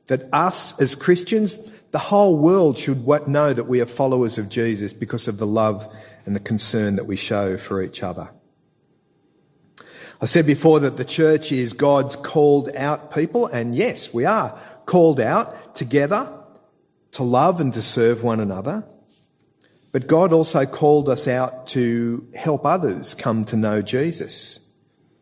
That 0.06 0.28
us 0.32 0.80
as 0.80 0.94
Christians, 0.94 1.58
the 1.90 1.98
whole 1.98 2.38
world 2.38 2.78
should 2.78 3.06
know 3.28 3.52
that 3.52 3.66
we 3.66 3.80
are 3.80 3.86
followers 3.86 4.38
of 4.38 4.48
Jesus 4.48 4.92
because 4.92 5.26
of 5.28 5.38
the 5.38 5.46
love 5.46 5.92
and 6.24 6.34
the 6.34 6.40
concern 6.40 6.96
that 6.96 7.06
we 7.06 7.16
show 7.16 7.56
for 7.56 7.82
each 7.82 8.02
other. 8.02 8.30
I 10.20 10.25
said 10.25 10.46
before 10.46 10.80
that 10.80 10.96
the 10.96 11.04
church 11.04 11.52
is 11.52 11.75
God's 11.75 12.16
called 12.16 12.70
out 12.75 13.12
people, 13.14 13.46
and 13.46 13.75
yes, 13.75 14.14
we 14.14 14.25
are 14.25 14.58
called 14.87 15.20
out 15.20 15.75
together 15.75 16.32
to 17.12 17.23
love 17.23 17.61
and 17.61 17.73
to 17.75 17.82
serve 17.82 18.23
one 18.23 18.40
another. 18.40 18.85
But 19.92 20.06
God 20.06 20.32
also 20.32 20.64
called 20.64 21.08
us 21.08 21.28
out 21.28 21.66
to 21.68 22.26
help 22.35 22.64
others 22.64 23.14
come 23.14 23.44
to 23.46 23.56
know 23.56 23.82
Jesus. 23.82 24.66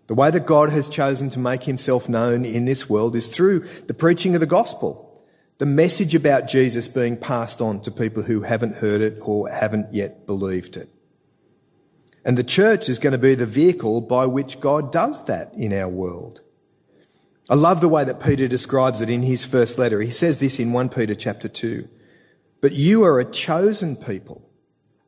The 0.06 0.14
way 0.14 0.30
that 0.30 0.46
God 0.46 0.70
has 0.70 0.88
chosen 0.88 1.30
to 1.30 1.38
make 1.38 1.64
himself 1.64 2.08
known 2.08 2.44
in 2.44 2.64
this 2.64 2.88
world 2.88 3.16
is 3.16 3.26
through 3.26 3.60
the 3.86 3.94
preaching 3.94 4.34
of 4.34 4.40
the 4.40 4.46
gospel, 4.46 5.24
the 5.58 5.66
message 5.66 6.14
about 6.14 6.46
Jesus 6.46 6.88
being 6.88 7.16
passed 7.16 7.60
on 7.60 7.80
to 7.82 7.90
people 7.90 8.22
who 8.22 8.42
haven't 8.42 8.76
heard 8.76 9.00
it 9.00 9.18
or 9.22 9.48
haven't 9.48 9.92
yet 9.92 10.26
believed 10.26 10.76
it. 10.76 10.88
And 12.24 12.38
the 12.38 12.44
church 12.44 12.88
is 12.88 12.98
going 12.98 13.12
to 13.12 13.18
be 13.18 13.34
the 13.34 13.46
vehicle 13.46 14.00
by 14.00 14.26
which 14.26 14.60
God 14.60 14.90
does 14.90 15.24
that 15.26 15.52
in 15.54 15.72
our 15.72 15.88
world. 15.88 16.40
I 17.50 17.54
love 17.54 17.80
the 17.80 17.88
way 17.88 18.04
that 18.04 18.24
Peter 18.24 18.48
describes 18.48 19.00
it 19.00 19.10
in 19.10 19.22
his 19.22 19.44
first 19.44 19.78
letter. 19.78 20.00
He 20.00 20.10
says 20.10 20.38
this 20.38 20.58
in 20.58 20.72
1 20.72 20.88
Peter 20.88 21.14
chapter 21.14 21.48
2. 21.48 21.86
But 22.62 22.72
you 22.72 23.04
are 23.04 23.20
a 23.20 23.30
chosen 23.30 23.96
people 23.96 24.48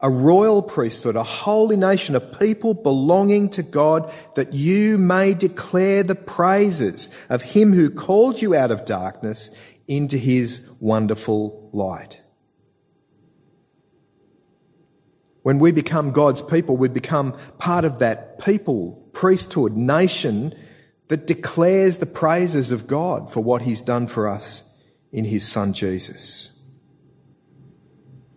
a 0.01 0.11
royal 0.11 0.61
priesthood, 0.63 1.17
a 1.17 1.23
holy 1.23 1.77
nation, 1.77 2.15
a 2.15 2.21
people 2.21 2.75
belonging 2.75 3.49
to 3.51 3.63
God, 3.63 4.13
that 4.35 4.53
you 4.53 4.99
may 4.99 5.33
declare 5.33 6.03
the 6.03 6.15
praises 6.15 7.09
of 7.31 7.43
him 7.43 7.73
who 7.73 7.89
called 7.89 8.43
you 8.43 8.55
out 8.55 8.71
of 8.71 8.85
darkness 8.85 9.51
into 9.89 10.19
his 10.19 10.71
wonderful 10.81 11.71
light. 11.73 12.21
When 15.47 15.61
we 15.61 15.71
become 15.71 16.11
God's 16.11 16.43
people, 16.43 16.77
we 16.77 16.89
become 16.89 17.33
part 17.59 17.85
of 17.85 18.01
that 18.01 18.45
people, 18.45 19.01
priesthood, 19.13 19.77
nation 19.77 20.53
that 21.07 21.29
declares 21.29 21.99
the 21.99 22.05
praises 22.05 22.73
of 22.73 22.89
God 22.89 23.31
for 23.31 23.45
what 23.45 23.63
he's 23.63 23.81
done 23.81 24.09
for 24.09 24.27
us 24.27 24.69
in 25.13 25.27
his 25.27 25.47
son 25.47 25.73
Jesus. 25.73 26.61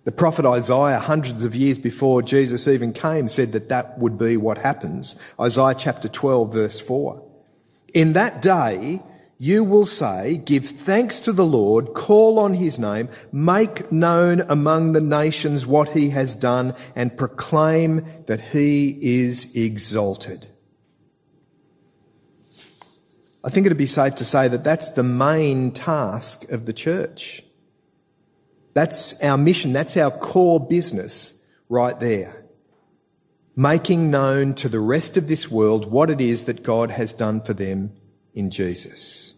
The 0.03 0.11
prophet 0.11 0.45
Isaiah, 0.45 0.99
hundreds 0.99 1.43
of 1.43 1.55
years 1.55 1.79
before 1.79 2.21
Jesus 2.21 2.67
even 2.67 2.93
came, 2.93 3.27
said 3.27 3.53
that 3.53 3.69
that 3.69 3.97
would 3.97 4.19
be 4.19 4.37
what 4.37 4.59
happens. 4.59 5.15
Isaiah 5.39 5.73
chapter 5.75 6.09
12, 6.09 6.53
verse 6.53 6.79
4. 6.79 7.27
In 7.91 8.13
that 8.13 8.39
day, 8.39 9.01
you 9.41 9.63
will 9.63 9.85
say, 9.85 10.35
give 10.35 10.65
thanks 10.65 11.21
to 11.21 11.31
the 11.31 11.45
Lord, 11.45 11.93
call 11.93 12.39
on 12.39 12.55
his 12.55 12.77
name, 12.77 13.07
make 13.31 13.89
known 13.89 14.41
among 14.41 14.91
the 14.91 15.01
nations 15.01 15.65
what 15.65 15.89
he 15.89 16.09
has 16.09 16.35
done, 16.35 16.75
and 16.93 17.17
proclaim 17.17 18.05
that 18.25 18.41
he 18.41 18.99
is 19.01 19.55
exalted. 19.55 20.47
I 23.41 23.49
think 23.49 23.65
it'd 23.65 23.77
be 23.77 23.85
safe 23.85 24.15
to 24.15 24.25
say 24.25 24.49
that 24.49 24.65
that's 24.65 24.89
the 24.89 25.03
main 25.03 25.71
task 25.71 26.51
of 26.51 26.65
the 26.65 26.73
church. 26.73 27.41
That's 28.73 29.23
our 29.23 29.37
mission. 29.37 29.71
That's 29.71 29.95
our 29.95 30.11
core 30.11 30.59
business 30.59 31.45
right 31.69 31.97
there. 31.97 32.43
Making 33.55 34.11
known 34.11 34.53
to 34.55 34.67
the 34.67 34.81
rest 34.81 35.15
of 35.15 35.29
this 35.29 35.49
world 35.49 35.89
what 35.89 36.09
it 36.09 36.19
is 36.19 36.43
that 36.43 36.61
God 36.61 36.91
has 36.91 37.13
done 37.13 37.39
for 37.39 37.53
them 37.53 37.93
in 38.33 38.51
Jesus. 38.51 39.28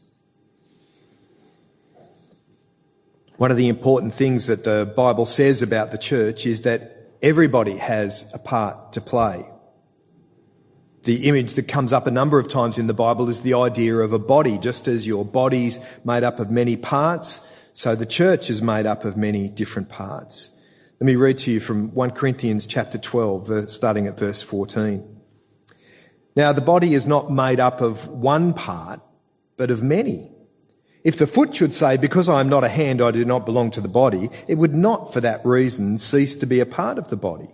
One 3.42 3.50
of 3.50 3.58
the 3.58 3.70
important 3.70 4.14
things 4.14 4.46
that 4.46 4.66
the 4.66 4.94
Bible 4.96 5.26
says 5.26 5.64
about 5.64 5.92
the 5.92 5.98
church 5.98 6.46
is 6.46 6.62
that 6.62 7.16
everybody 7.24 7.76
has 7.76 8.32
a 8.36 8.38
part 8.38 8.94
to 8.94 9.02
play. 9.02 9.50
The 11.06 11.28
image 11.28 11.54
that 11.54 11.68
comes 11.68 11.92
up 11.92 12.06
a 12.06 12.12
number 12.12 12.38
of 12.38 12.50
times 12.50 12.78
in 12.78 12.86
the 12.86 12.94
Bible 12.94 13.30
is 13.30 13.42
the 13.42 13.56
idea 13.56 13.96
of 13.96 14.14
a 14.14 14.20
body. 14.20 14.60
Just 14.60 14.88
as 14.88 15.08
your 15.08 15.26
body's 15.26 15.80
made 16.06 16.24
up 16.24 16.40
of 16.40 16.52
many 16.52 16.78
parts, 16.78 17.52
so 17.74 17.96
the 17.96 18.06
church 18.06 18.52
is 18.52 18.62
made 18.62 18.86
up 18.86 19.06
of 19.06 19.18
many 19.18 19.50
different 19.50 19.90
parts. 19.90 20.56
Let 21.00 21.08
me 21.08 21.16
read 21.16 21.40
to 21.40 21.52
you 21.52 21.60
from 21.60 21.96
1 21.96 22.12
Corinthians 22.12 22.68
chapter 22.68 23.00
12, 23.00 23.72
starting 23.72 24.06
at 24.06 24.20
verse 24.20 24.44
14. 24.44 25.20
Now, 26.36 26.54
the 26.54 26.62
body 26.62 26.94
is 26.94 27.08
not 27.08 27.32
made 27.32 27.60
up 27.60 27.82
of 27.82 28.08
one 28.08 28.54
part, 28.54 29.02
but 29.58 29.72
of 29.72 29.82
many. 29.82 30.30
If 31.04 31.18
the 31.18 31.28
foot 31.28 31.56
should 31.56 31.74
say, 31.74 31.98
Because 31.98 32.30
I 32.30 32.40
am 32.40 32.50
not 32.50 32.64
a 32.64 32.70
hand, 32.70 33.02
I 33.02 33.12
do 33.12 33.26
not 33.26 33.46
belong 33.46 33.72
to 33.72 33.82
the 33.82 33.88
body, 33.88 34.30
it 34.48 34.56
would 34.56 34.76
not 34.76 35.12
for 35.12 35.22
that 35.22 35.46
reason 35.46 35.98
cease 35.98 36.36
to 36.36 36.46
be 36.46 36.60
a 36.60 36.66
part 36.66 36.98
of 36.98 37.10
the 37.10 37.18
body. 37.18 37.50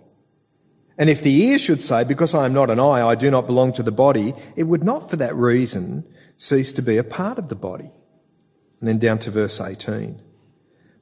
And 0.97 1.09
if 1.09 1.21
the 1.21 1.43
ear 1.45 1.59
should 1.59 1.81
say, 1.81 2.03
Because 2.03 2.33
I 2.33 2.45
am 2.45 2.53
not 2.53 2.69
an 2.69 2.79
eye, 2.79 3.05
I 3.05 3.15
do 3.15 3.31
not 3.31 3.47
belong 3.47 3.71
to 3.73 3.83
the 3.83 3.91
body, 3.91 4.33
it 4.55 4.63
would 4.63 4.83
not 4.83 5.09
for 5.09 5.15
that 5.17 5.35
reason 5.35 6.05
cease 6.35 6.71
to 6.73 6.81
be 6.81 6.97
a 6.97 7.03
part 7.03 7.37
of 7.37 7.49
the 7.49 7.55
body. 7.55 7.91
And 8.79 8.87
then 8.87 8.99
down 8.99 9.19
to 9.19 9.31
verse 9.31 9.59
18. 9.61 10.21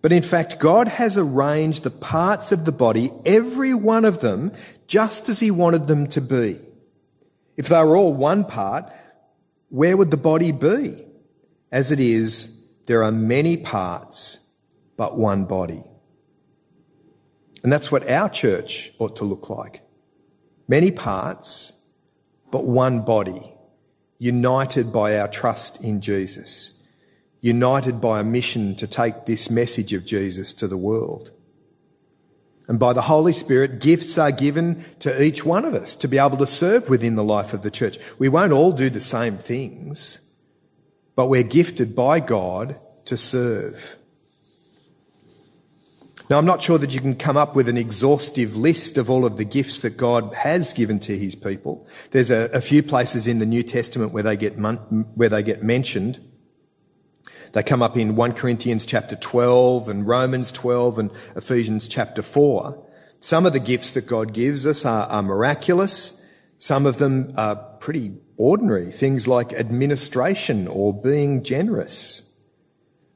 But 0.02 0.14
in 0.14 0.22
fact, 0.22 0.60
God 0.60 0.88
has 0.88 1.18
arranged 1.18 1.82
the 1.82 1.90
parts 1.90 2.52
of 2.52 2.66
the 2.66 2.72
body, 2.72 3.12
every 3.26 3.74
one 3.74 4.06
of 4.06 4.22
them, 4.22 4.52
just 4.86 5.30
as 5.30 5.40
He 5.40 5.50
wanted 5.50 5.88
them 5.88 6.06
to 6.08 6.22
be. 6.22 6.60
If 7.58 7.70
they 7.70 7.84
were 7.84 7.98
all 7.98 8.14
one 8.14 8.46
part, 8.46 8.92
where 9.70 9.98
would 9.98 10.12
the 10.12 10.18
body 10.18 10.52
be? 10.52 11.05
As 11.72 11.92
it 11.92 12.00
is, 12.00 12.64
there 12.86 13.04
are 13.04 13.12
many 13.12 13.58
parts, 13.58 14.40
but 14.98 15.18
one 15.18 15.46
body. 15.46 15.84
And 17.64 17.72
that's 17.72 17.92
what 17.92 18.10
our 18.10 18.30
church 18.30 18.92
ought 19.00 19.16
to 19.18 19.26
look 19.26 19.50
like. 19.50 19.82
Many 20.68 20.92
parts, 20.92 21.74
but 22.52 22.64
one 22.64 23.02
body, 23.02 23.54
united 24.20 24.94
by 24.94 25.18
our 25.18 25.28
trust 25.28 25.84
in 25.84 26.00
Jesus, 26.02 26.82
united 27.42 28.00
by 28.00 28.20
a 28.20 28.24
mission 28.24 28.76
to 28.76 28.88
take 28.88 29.26
this 29.26 29.50
message 29.50 29.94
of 29.94 30.06
Jesus 30.06 30.54
to 30.54 30.68
the 30.68 30.78
world. 30.78 31.32
And 32.68 32.80
by 32.80 32.94
the 32.94 33.04
Holy 33.04 33.34
Spirit, 33.34 33.80
gifts 33.80 34.18
are 34.18 34.32
given 34.32 34.84
to 35.00 35.24
each 35.24 35.46
one 35.46 35.66
of 35.66 35.76
us 35.76 35.96
to 35.98 36.08
be 36.08 36.18
able 36.18 36.38
to 36.38 36.48
serve 36.48 36.90
within 36.90 37.16
the 37.16 37.24
life 37.24 37.54
of 37.54 37.62
the 37.62 37.70
church. 37.70 37.98
We 38.18 38.30
won't 38.30 38.54
all 38.54 38.72
do 38.72 38.90
the 38.90 39.00
same 39.00 39.38
things, 39.38 40.20
but 41.16 41.28
we're 41.28 41.44
gifted 41.44 41.96
by 41.96 42.20
God 42.20 42.78
to 43.06 43.18
serve. 43.18 43.98
Now, 46.28 46.40
I'm 46.40 46.46
not 46.46 46.64
sure 46.64 46.80
that 46.80 46.94
you 46.94 47.02
can 47.02 47.16
come 47.16 47.38
up 47.38 47.56
with 47.56 47.70
an 47.70 47.78
exhaustive 47.78 48.56
list 48.56 48.98
of 48.98 49.12
all 49.12 49.26
of 49.26 49.38
the 49.38 49.44
gifts 49.44 49.80
that 49.80 49.96
God 49.96 50.34
has 50.34 50.74
given 50.74 51.00
to 51.02 51.16
his 51.16 51.36
people. 51.36 51.88
There's 52.12 52.32
a, 52.32 52.50
a 52.52 52.62
few 52.62 52.82
places 52.82 53.28
in 53.28 53.38
the 53.38 53.46
New 53.46 53.62
Testament 53.62 54.12
where 54.12 54.24
they 54.24 54.36
get, 54.36 54.58
mon- 54.58 55.06
where 55.14 55.30
they 55.30 55.44
get 55.44 55.64
mentioned. 55.64 56.20
They 57.52 57.62
come 57.62 57.84
up 57.84 57.96
in 57.96 58.16
1 58.16 58.34
Corinthians 58.34 58.88
chapter 58.88 59.16
12 59.16 59.88
and 59.88 60.08
Romans 60.08 60.52
12 60.52 60.98
and 60.98 61.12
Ephesians 61.36 61.88
chapter 61.88 62.24
4. 62.24 62.84
Some 63.22 63.46
of 63.46 63.54
the 63.54 63.60
gifts 63.60 63.92
that 63.92 64.08
God 64.08 64.34
gives 64.34 64.66
us 64.66 64.84
are, 64.84 65.08
are 65.08 65.22
miraculous. 65.22 66.26
Some 66.58 66.88
of 66.88 66.98
them 66.98 67.34
are 67.38 67.56
pretty 67.56 68.18
ordinary, 68.38 68.92
things 68.92 69.28
like 69.28 69.54
administration 69.54 70.68
or 70.68 70.94
being 70.94 71.44
generous. 71.44 72.30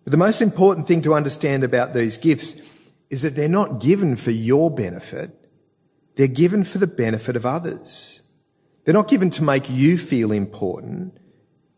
But 0.03 0.11
the 0.11 0.17
most 0.17 0.41
important 0.41 0.87
thing 0.87 1.01
to 1.03 1.13
understand 1.13 1.63
about 1.63 1.93
these 1.93 2.17
gifts 2.17 2.61
is 3.09 3.21
that 3.21 3.35
they're 3.35 3.49
not 3.49 3.81
given 3.81 4.15
for 4.15 4.31
your 4.31 4.71
benefit. 4.71 5.35
They're 6.15 6.27
given 6.27 6.63
for 6.63 6.77
the 6.77 6.87
benefit 6.87 7.35
of 7.35 7.45
others. 7.45 8.21
They're 8.83 8.93
not 8.93 9.07
given 9.07 9.29
to 9.31 9.43
make 9.43 9.69
you 9.69 9.97
feel 9.97 10.31
important. 10.31 11.17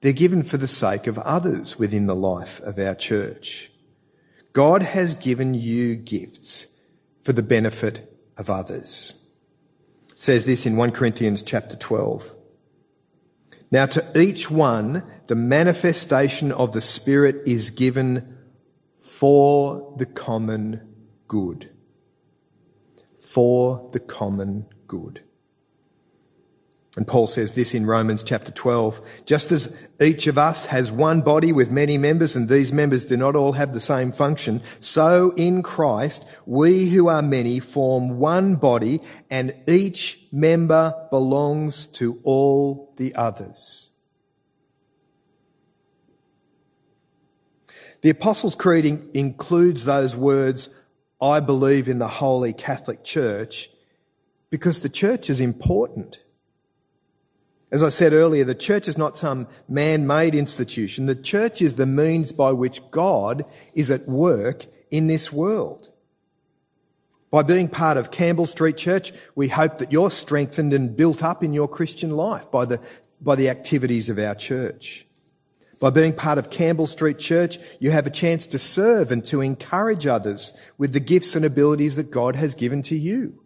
They're 0.01 0.13
given 0.13 0.43
for 0.43 0.57
the 0.57 0.67
sake 0.67 1.07
of 1.07 1.19
others 1.19 1.77
within 1.77 2.07
the 2.07 2.15
life 2.15 2.60
of 2.62 2.79
our 2.79 2.95
church. 2.95 3.71
God 4.53 4.81
has 4.81 5.15
given 5.15 5.53
you 5.53 5.95
gifts 5.95 6.67
for 7.21 7.33
the 7.33 7.43
benefit 7.43 8.17
of 8.38 8.50
others. 8.50 9.24
It 10.10 10.19
says 10.19 10.45
this 10.45 10.65
in 10.65 10.75
1 10.75 10.91
Corinthians 10.91 11.43
chapter 11.43 11.75
12. 11.75 12.33
Now 13.72 13.86
to 13.86 14.20
each 14.20 14.51
one, 14.51 15.04
the 15.28 15.36
manifestation 15.36 16.51
of 16.51 16.74
the 16.74 16.82
Spirit 16.82 17.44
is 17.48 17.70
given 17.70 18.38
for 18.98 19.96
the 19.98 20.06
common 20.06 20.94
good. 21.30 21.70
For 23.18 23.90
the 23.94 24.01
common 24.01 24.68
good. 24.88 25.24
And 26.98 27.08
Paul 27.08 27.27
says 27.27 27.54
this 27.54 27.74
in 27.74 27.86
Romans 27.86 28.22
chapter 28.22 28.51
12. 28.51 29.24
Just 29.25 29.54
as 29.54 29.90
each 30.01 30.27
of 30.27 30.38
us 30.38 30.66
has 30.66 30.92
one 30.92 31.22
body 31.22 31.54
with 31.54 31.72
many 31.72 31.98
members 31.98 32.36
and 32.36 32.50
these 32.50 32.74
members 32.74 33.06
do 33.06 33.16
not 33.16 33.34
all 33.34 33.54
have 33.54 33.74
the 33.74 33.80
same 33.80 34.12
function, 34.12 34.62
so 34.82 35.32
in 35.38 35.64
Christ, 35.64 36.25
we 36.46 36.90
who 36.90 37.08
are 37.08 37.22
many 37.22 37.60
form 37.60 38.20
one 38.20 38.56
body 38.56 39.01
and 39.30 39.56
each 39.68 40.20
member 40.34 40.94
belongs 41.10 41.86
to 41.86 42.20
all 42.24 42.94
the 42.98 43.16
others. 43.16 43.90
The 48.01 48.10
Apostles' 48.10 48.56
Creed 48.56 48.86
includes 49.14 49.86
those 49.86 50.14
words, 50.14 50.68
I 51.22 51.40
believe 51.40 51.88
in 51.88 52.00
the 52.00 52.08
Holy 52.08 52.51
Catholic 52.51 53.04
Church, 53.04 53.70
because 54.50 54.80
the 54.80 54.90
church 54.90 55.30
is 55.30 55.40
important. 55.40 56.20
As 57.72 57.81
I 57.84 57.90
said 57.90 58.12
earlier, 58.12 58.44
the 58.44 58.53
church 58.53 58.90
is 58.90 58.98
not 58.98 59.18
some 59.18 59.48
man-made 59.70 60.36
institution. 60.36 61.05
The 61.05 61.16
church 61.16 61.62
is 61.62 61.75
the 61.75 61.86
means 61.86 62.34
by 62.34 62.51
which 62.51 62.81
God 62.92 63.46
is 63.74 63.90
at 63.90 64.07
work 64.10 64.66
in 64.90 65.07
this 65.07 65.31
world. 65.31 65.88
By 67.31 67.44
being 67.44 67.70
part 67.70 67.96
of 67.96 68.12
Campbell 68.12 68.46
Street 68.46 68.75
Church, 68.75 69.14
we 69.36 69.48
hope 69.48 69.77
that 69.77 69.94
you're 69.94 70.12
strengthened 70.12 70.74
and 70.74 70.98
built 70.98 71.24
up 71.24 71.46
in 71.46 71.53
your 71.53 71.70
Christian 71.70 72.12
life 72.12 72.51
by 72.51 72.66
the, 72.66 72.86
by 73.22 73.36
the 73.36 73.48
activities 73.48 74.10
of 74.10 74.20
our 74.20 74.36
church. 74.36 75.05
By 75.79 75.92
being 75.92 76.14
part 76.14 76.38
of 76.38 76.50
Campbell 76.50 76.88
Street 76.88 77.20
Church, 77.20 77.57
you 77.79 77.92
have 77.92 78.05
a 78.05 78.12
chance 78.12 78.46
to 78.48 78.60
serve 78.60 79.12
and 79.12 79.24
to 79.25 79.40
encourage 79.40 80.05
others 80.05 80.51
with 80.77 80.92
the 80.92 81.00
gifts 81.00 81.36
and 81.38 81.46
abilities 81.46 81.96
that 81.96 82.12
God 82.12 82.36
has 82.36 82.53
given 82.53 82.81
to 82.84 82.98
you. 82.98 83.41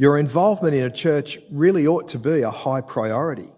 Your 0.00 0.16
involvement 0.16 0.76
in 0.76 0.84
a 0.84 0.90
church 0.90 1.40
really 1.50 1.84
ought 1.84 2.08
to 2.10 2.20
be 2.20 2.42
a 2.42 2.52
high 2.52 2.80
priority. 2.80 3.50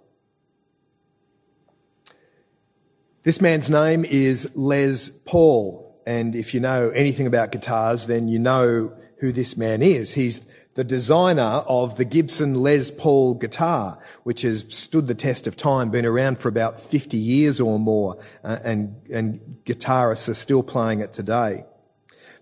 This 3.25 3.43
man's 3.43 3.69
name 3.69 4.07
is 4.07 4.51
Les 4.55 5.11
Paul, 5.11 6.01
and 6.07 6.35
if 6.35 6.55
you 6.55 6.61
know 6.61 6.89
anything 6.89 7.27
about 7.27 7.53
guitars, 7.53 8.07
then 8.07 8.27
you 8.27 8.39
know 8.39 8.97
who 9.19 9.33
this 9.33 9.59
man 9.59 9.83
is. 9.83 10.15
He's 10.15 10.41
the 10.73 10.83
designer 10.85 11.63
of 11.69 11.97
the 11.97 12.07
Gibson 12.07 12.63
Les 12.63 12.91
Paul 12.91 13.35
guitar, 13.35 13.99
which 14.23 14.41
has 14.41 14.65
stood 14.75 15.09
the 15.09 15.15
test 15.15 15.47
of 15.47 15.57
time, 15.57 15.91
been 15.91 16.07
around 16.07 16.39
for 16.39 16.49
about 16.49 16.81
50 16.81 17.19
years 17.19 17.61
or 17.61 17.79
more, 17.79 18.17
uh, 18.43 18.61
and, 18.65 18.97
and 19.13 19.59
guitarists 19.67 20.27
are 20.31 20.35
still 20.35 20.63
playing 20.63 21.01
it 21.01 21.13
today. 21.13 21.67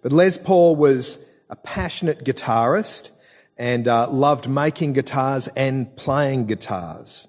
But 0.03 0.13
Les 0.13 0.39
Paul 0.39 0.77
was 0.77 1.27
a 1.51 1.57
passionate 1.57 2.25
guitarist 2.25 3.11
and 3.59 3.89
uh, 3.89 4.09
loved 4.09 4.49
making 4.49 4.93
guitars 4.93 5.49
and 5.49 5.95
playing 5.97 6.47
guitars. 6.47 7.27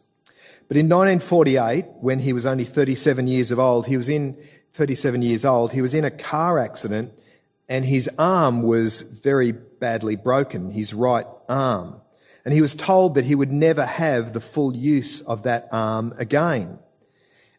But 0.68 0.78
in 0.78 0.88
1948, 0.88 1.86
when 2.00 2.20
he 2.20 2.32
was 2.32 2.46
only 2.46 2.64
37 2.64 3.26
years 3.28 3.50
of 3.50 3.58
old, 3.58 3.88
he 3.88 3.98
was 3.98 4.08
in 4.08 4.38
37 4.74 5.24
years 5.24 5.44
old, 5.44 5.74
he 5.74 5.82
was 5.82 5.96
in 5.96 6.06
a 6.06 6.12
car 6.12 6.60
accident 6.60 7.12
and 7.68 7.86
his 7.86 8.10
arm 8.18 8.62
was 8.62 9.02
very 9.02 9.52
badly 9.52 10.16
broken, 10.16 10.72
his 10.72 10.94
right 10.94 11.26
arm. 11.48 12.02
And 12.46 12.54
he 12.54 12.62
was 12.62 12.74
told 12.74 13.16
that 13.16 13.26
he 13.26 13.36
would 13.36 13.52
never 13.52 13.86
have 13.86 14.34
the 14.34 14.40
full 14.40 14.76
use 14.76 15.22
of 15.22 15.44
that 15.44 15.68
arm 15.72 16.14
again. 16.18 16.80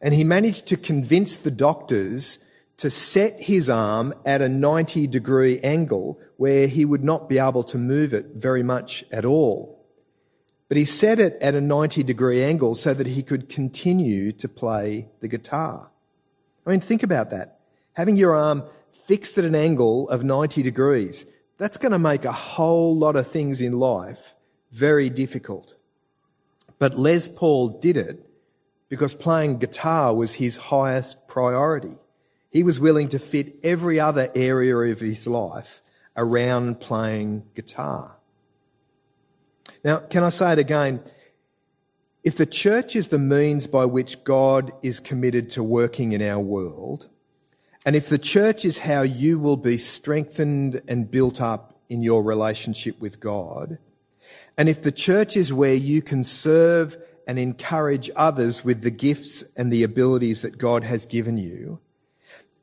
And 0.00 0.14
he 0.14 0.24
managed 0.24 0.66
to 0.68 0.76
convince 0.76 1.36
the 1.36 1.50
doctors 1.50 2.38
to 2.80 2.88
set 2.88 3.38
his 3.38 3.68
arm 3.68 4.14
at 4.24 4.40
a 4.40 4.48
90 4.48 5.06
degree 5.06 5.60
angle 5.60 6.18
where 6.38 6.66
he 6.66 6.82
would 6.86 7.04
not 7.04 7.28
be 7.28 7.38
able 7.38 7.62
to 7.62 7.76
move 7.76 8.14
it 8.14 8.28
very 8.34 8.62
much 8.62 9.04
at 9.12 9.26
all. 9.26 9.84
But 10.66 10.78
he 10.78 10.86
set 10.86 11.18
it 11.18 11.36
at 11.42 11.54
a 11.54 11.60
90 11.60 12.02
degree 12.02 12.42
angle 12.42 12.74
so 12.74 12.94
that 12.94 13.06
he 13.06 13.22
could 13.22 13.50
continue 13.50 14.32
to 14.32 14.48
play 14.48 15.10
the 15.20 15.28
guitar. 15.28 15.90
I 16.66 16.70
mean, 16.70 16.80
think 16.80 17.02
about 17.02 17.28
that. 17.28 17.60
Having 17.92 18.16
your 18.16 18.34
arm 18.34 18.62
fixed 18.92 19.36
at 19.36 19.44
an 19.44 19.54
angle 19.54 20.08
of 20.08 20.24
90 20.24 20.62
degrees, 20.62 21.26
that's 21.58 21.76
going 21.76 21.92
to 21.92 21.98
make 21.98 22.24
a 22.24 22.32
whole 22.32 22.96
lot 22.96 23.14
of 23.14 23.28
things 23.28 23.60
in 23.60 23.78
life 23.78 24.34
very 24.72 25.10
difficult. 25.10 25.76
But 26.78 26.98
Les 26.98 27.28
Paul 27.28 27.68
did 27.68 27.98
it 27.98 28.26
because 28.88 29.12
playing 29.12 29.58
guitar 29.58 30.14
was 30.14 30.34
his 30.34 30.56
highest 30.56 31.28
priority. 31.28 31.98
He 32.50 32.62
was 32.62 32.80
willing 32.80 33.08
to 33.08 33.18
fit 33.18 33.58
every 33.62 34.00
other 34.00 34.30
area 34.34 34.76
of 34.76 35.00
his 35.00 35.26
life 35.26 35.80
around 36.16 36.80
playing 36.80 37.44
guitar. 37.54 38.16
Now, 39.84 39.98
can 39.98 40.24
I 40.24 40.30
say 40.30 40.52
it 40.52 40.58
again? 40.58 41.00
If 42.22 42.36
the 42.36 42.46
church 42.46 42.96
is 42.96 43.08
the 43.08 43.18
means 43.18 43.66
by 43.66 43.86
which 43.86 44.24
God 44.24 44.72
is 44.82 45.00
committed 45.00 45.48
to 45.50 45.62
working 45.62 46.12
in 46.12 46.20
our 46.20 46.40
world, 46.40 47.08
and 47.86 47.96
if 47.96 48.08
the 48.08 48.18
church 48.18 48.64
is 48.64 48.80
how 48.80 49.02
you 49.02 49.38
will 49.38 49.56
be 49.56 49.78
strengthened 49.78 50.82
and 50.86 51.10
built 51.10 51.40
up 51.40 51.80
in 51.88 52.02
your 52.02 52.22
relationship 52.22 53.00
with 53.00 53.20
God, 53.20 53.78
And 54.60 54.68
if 54.68 54.82
the 54.82 54.92
church 54.92 55.36
is 55.36 55.52
where 55.52 55.74
you 55.74 56.02
can 56.02 56.22
serve 56.22 56.96
and 57.26 57.38
encourage 57.38 58.10
others 58.14 58.64
with 58.64 58.82
the 58.82 58.90
gifts 58.90 59.42
and 59.56 59.72
the 59.72 59.82
abilities 59.82 60.42
that 60.42 60.58
God 60.58 60.84
has 60.84 61.06
given 61.06 61.38
you, 61.38 61.80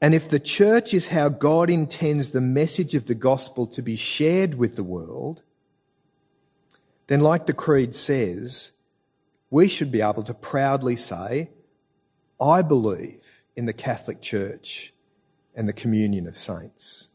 and 0.02 0.14
if 0.14 0.30
the 0.30 0.40
church 0.40 0.94
is 0.94 1.08
how 1.08 1.30
God 1.30 1.70
intends 1.70 2.30
the 2.30 2.42
message 2.42 2.94
of 2.94 3.06
the 3.06 3.16
gospel 3.16 3.66
to 3.68 3.82
be 3.82 3.96
shared 3.96 4.56
with 4.56 4.76
the 4.76 4.84
world, 4.84 5.42
then, 7.08 7.22
like 7.22 7.46
the 7.46 7.54
Creed 7.54 7.96
says, 7.96 8.74
we 9.50 9.68
should 9.68 9.92
be 9.92 10.02
able 10.02 10.24
to 10.24 10.34
proudly 10.34 10.96
say, 10.96 11.50
I 12.40 12.62
believe 12.62 13.42
in 13.56 13.66
the 13.66 13.74
Catholic 13.74 14.22
Church 14.22 14.94
and 15.56 15.68
the 15.68 15.74
communion 15.74 16.28
of 16.28 16.38
saints. 16.38 17.08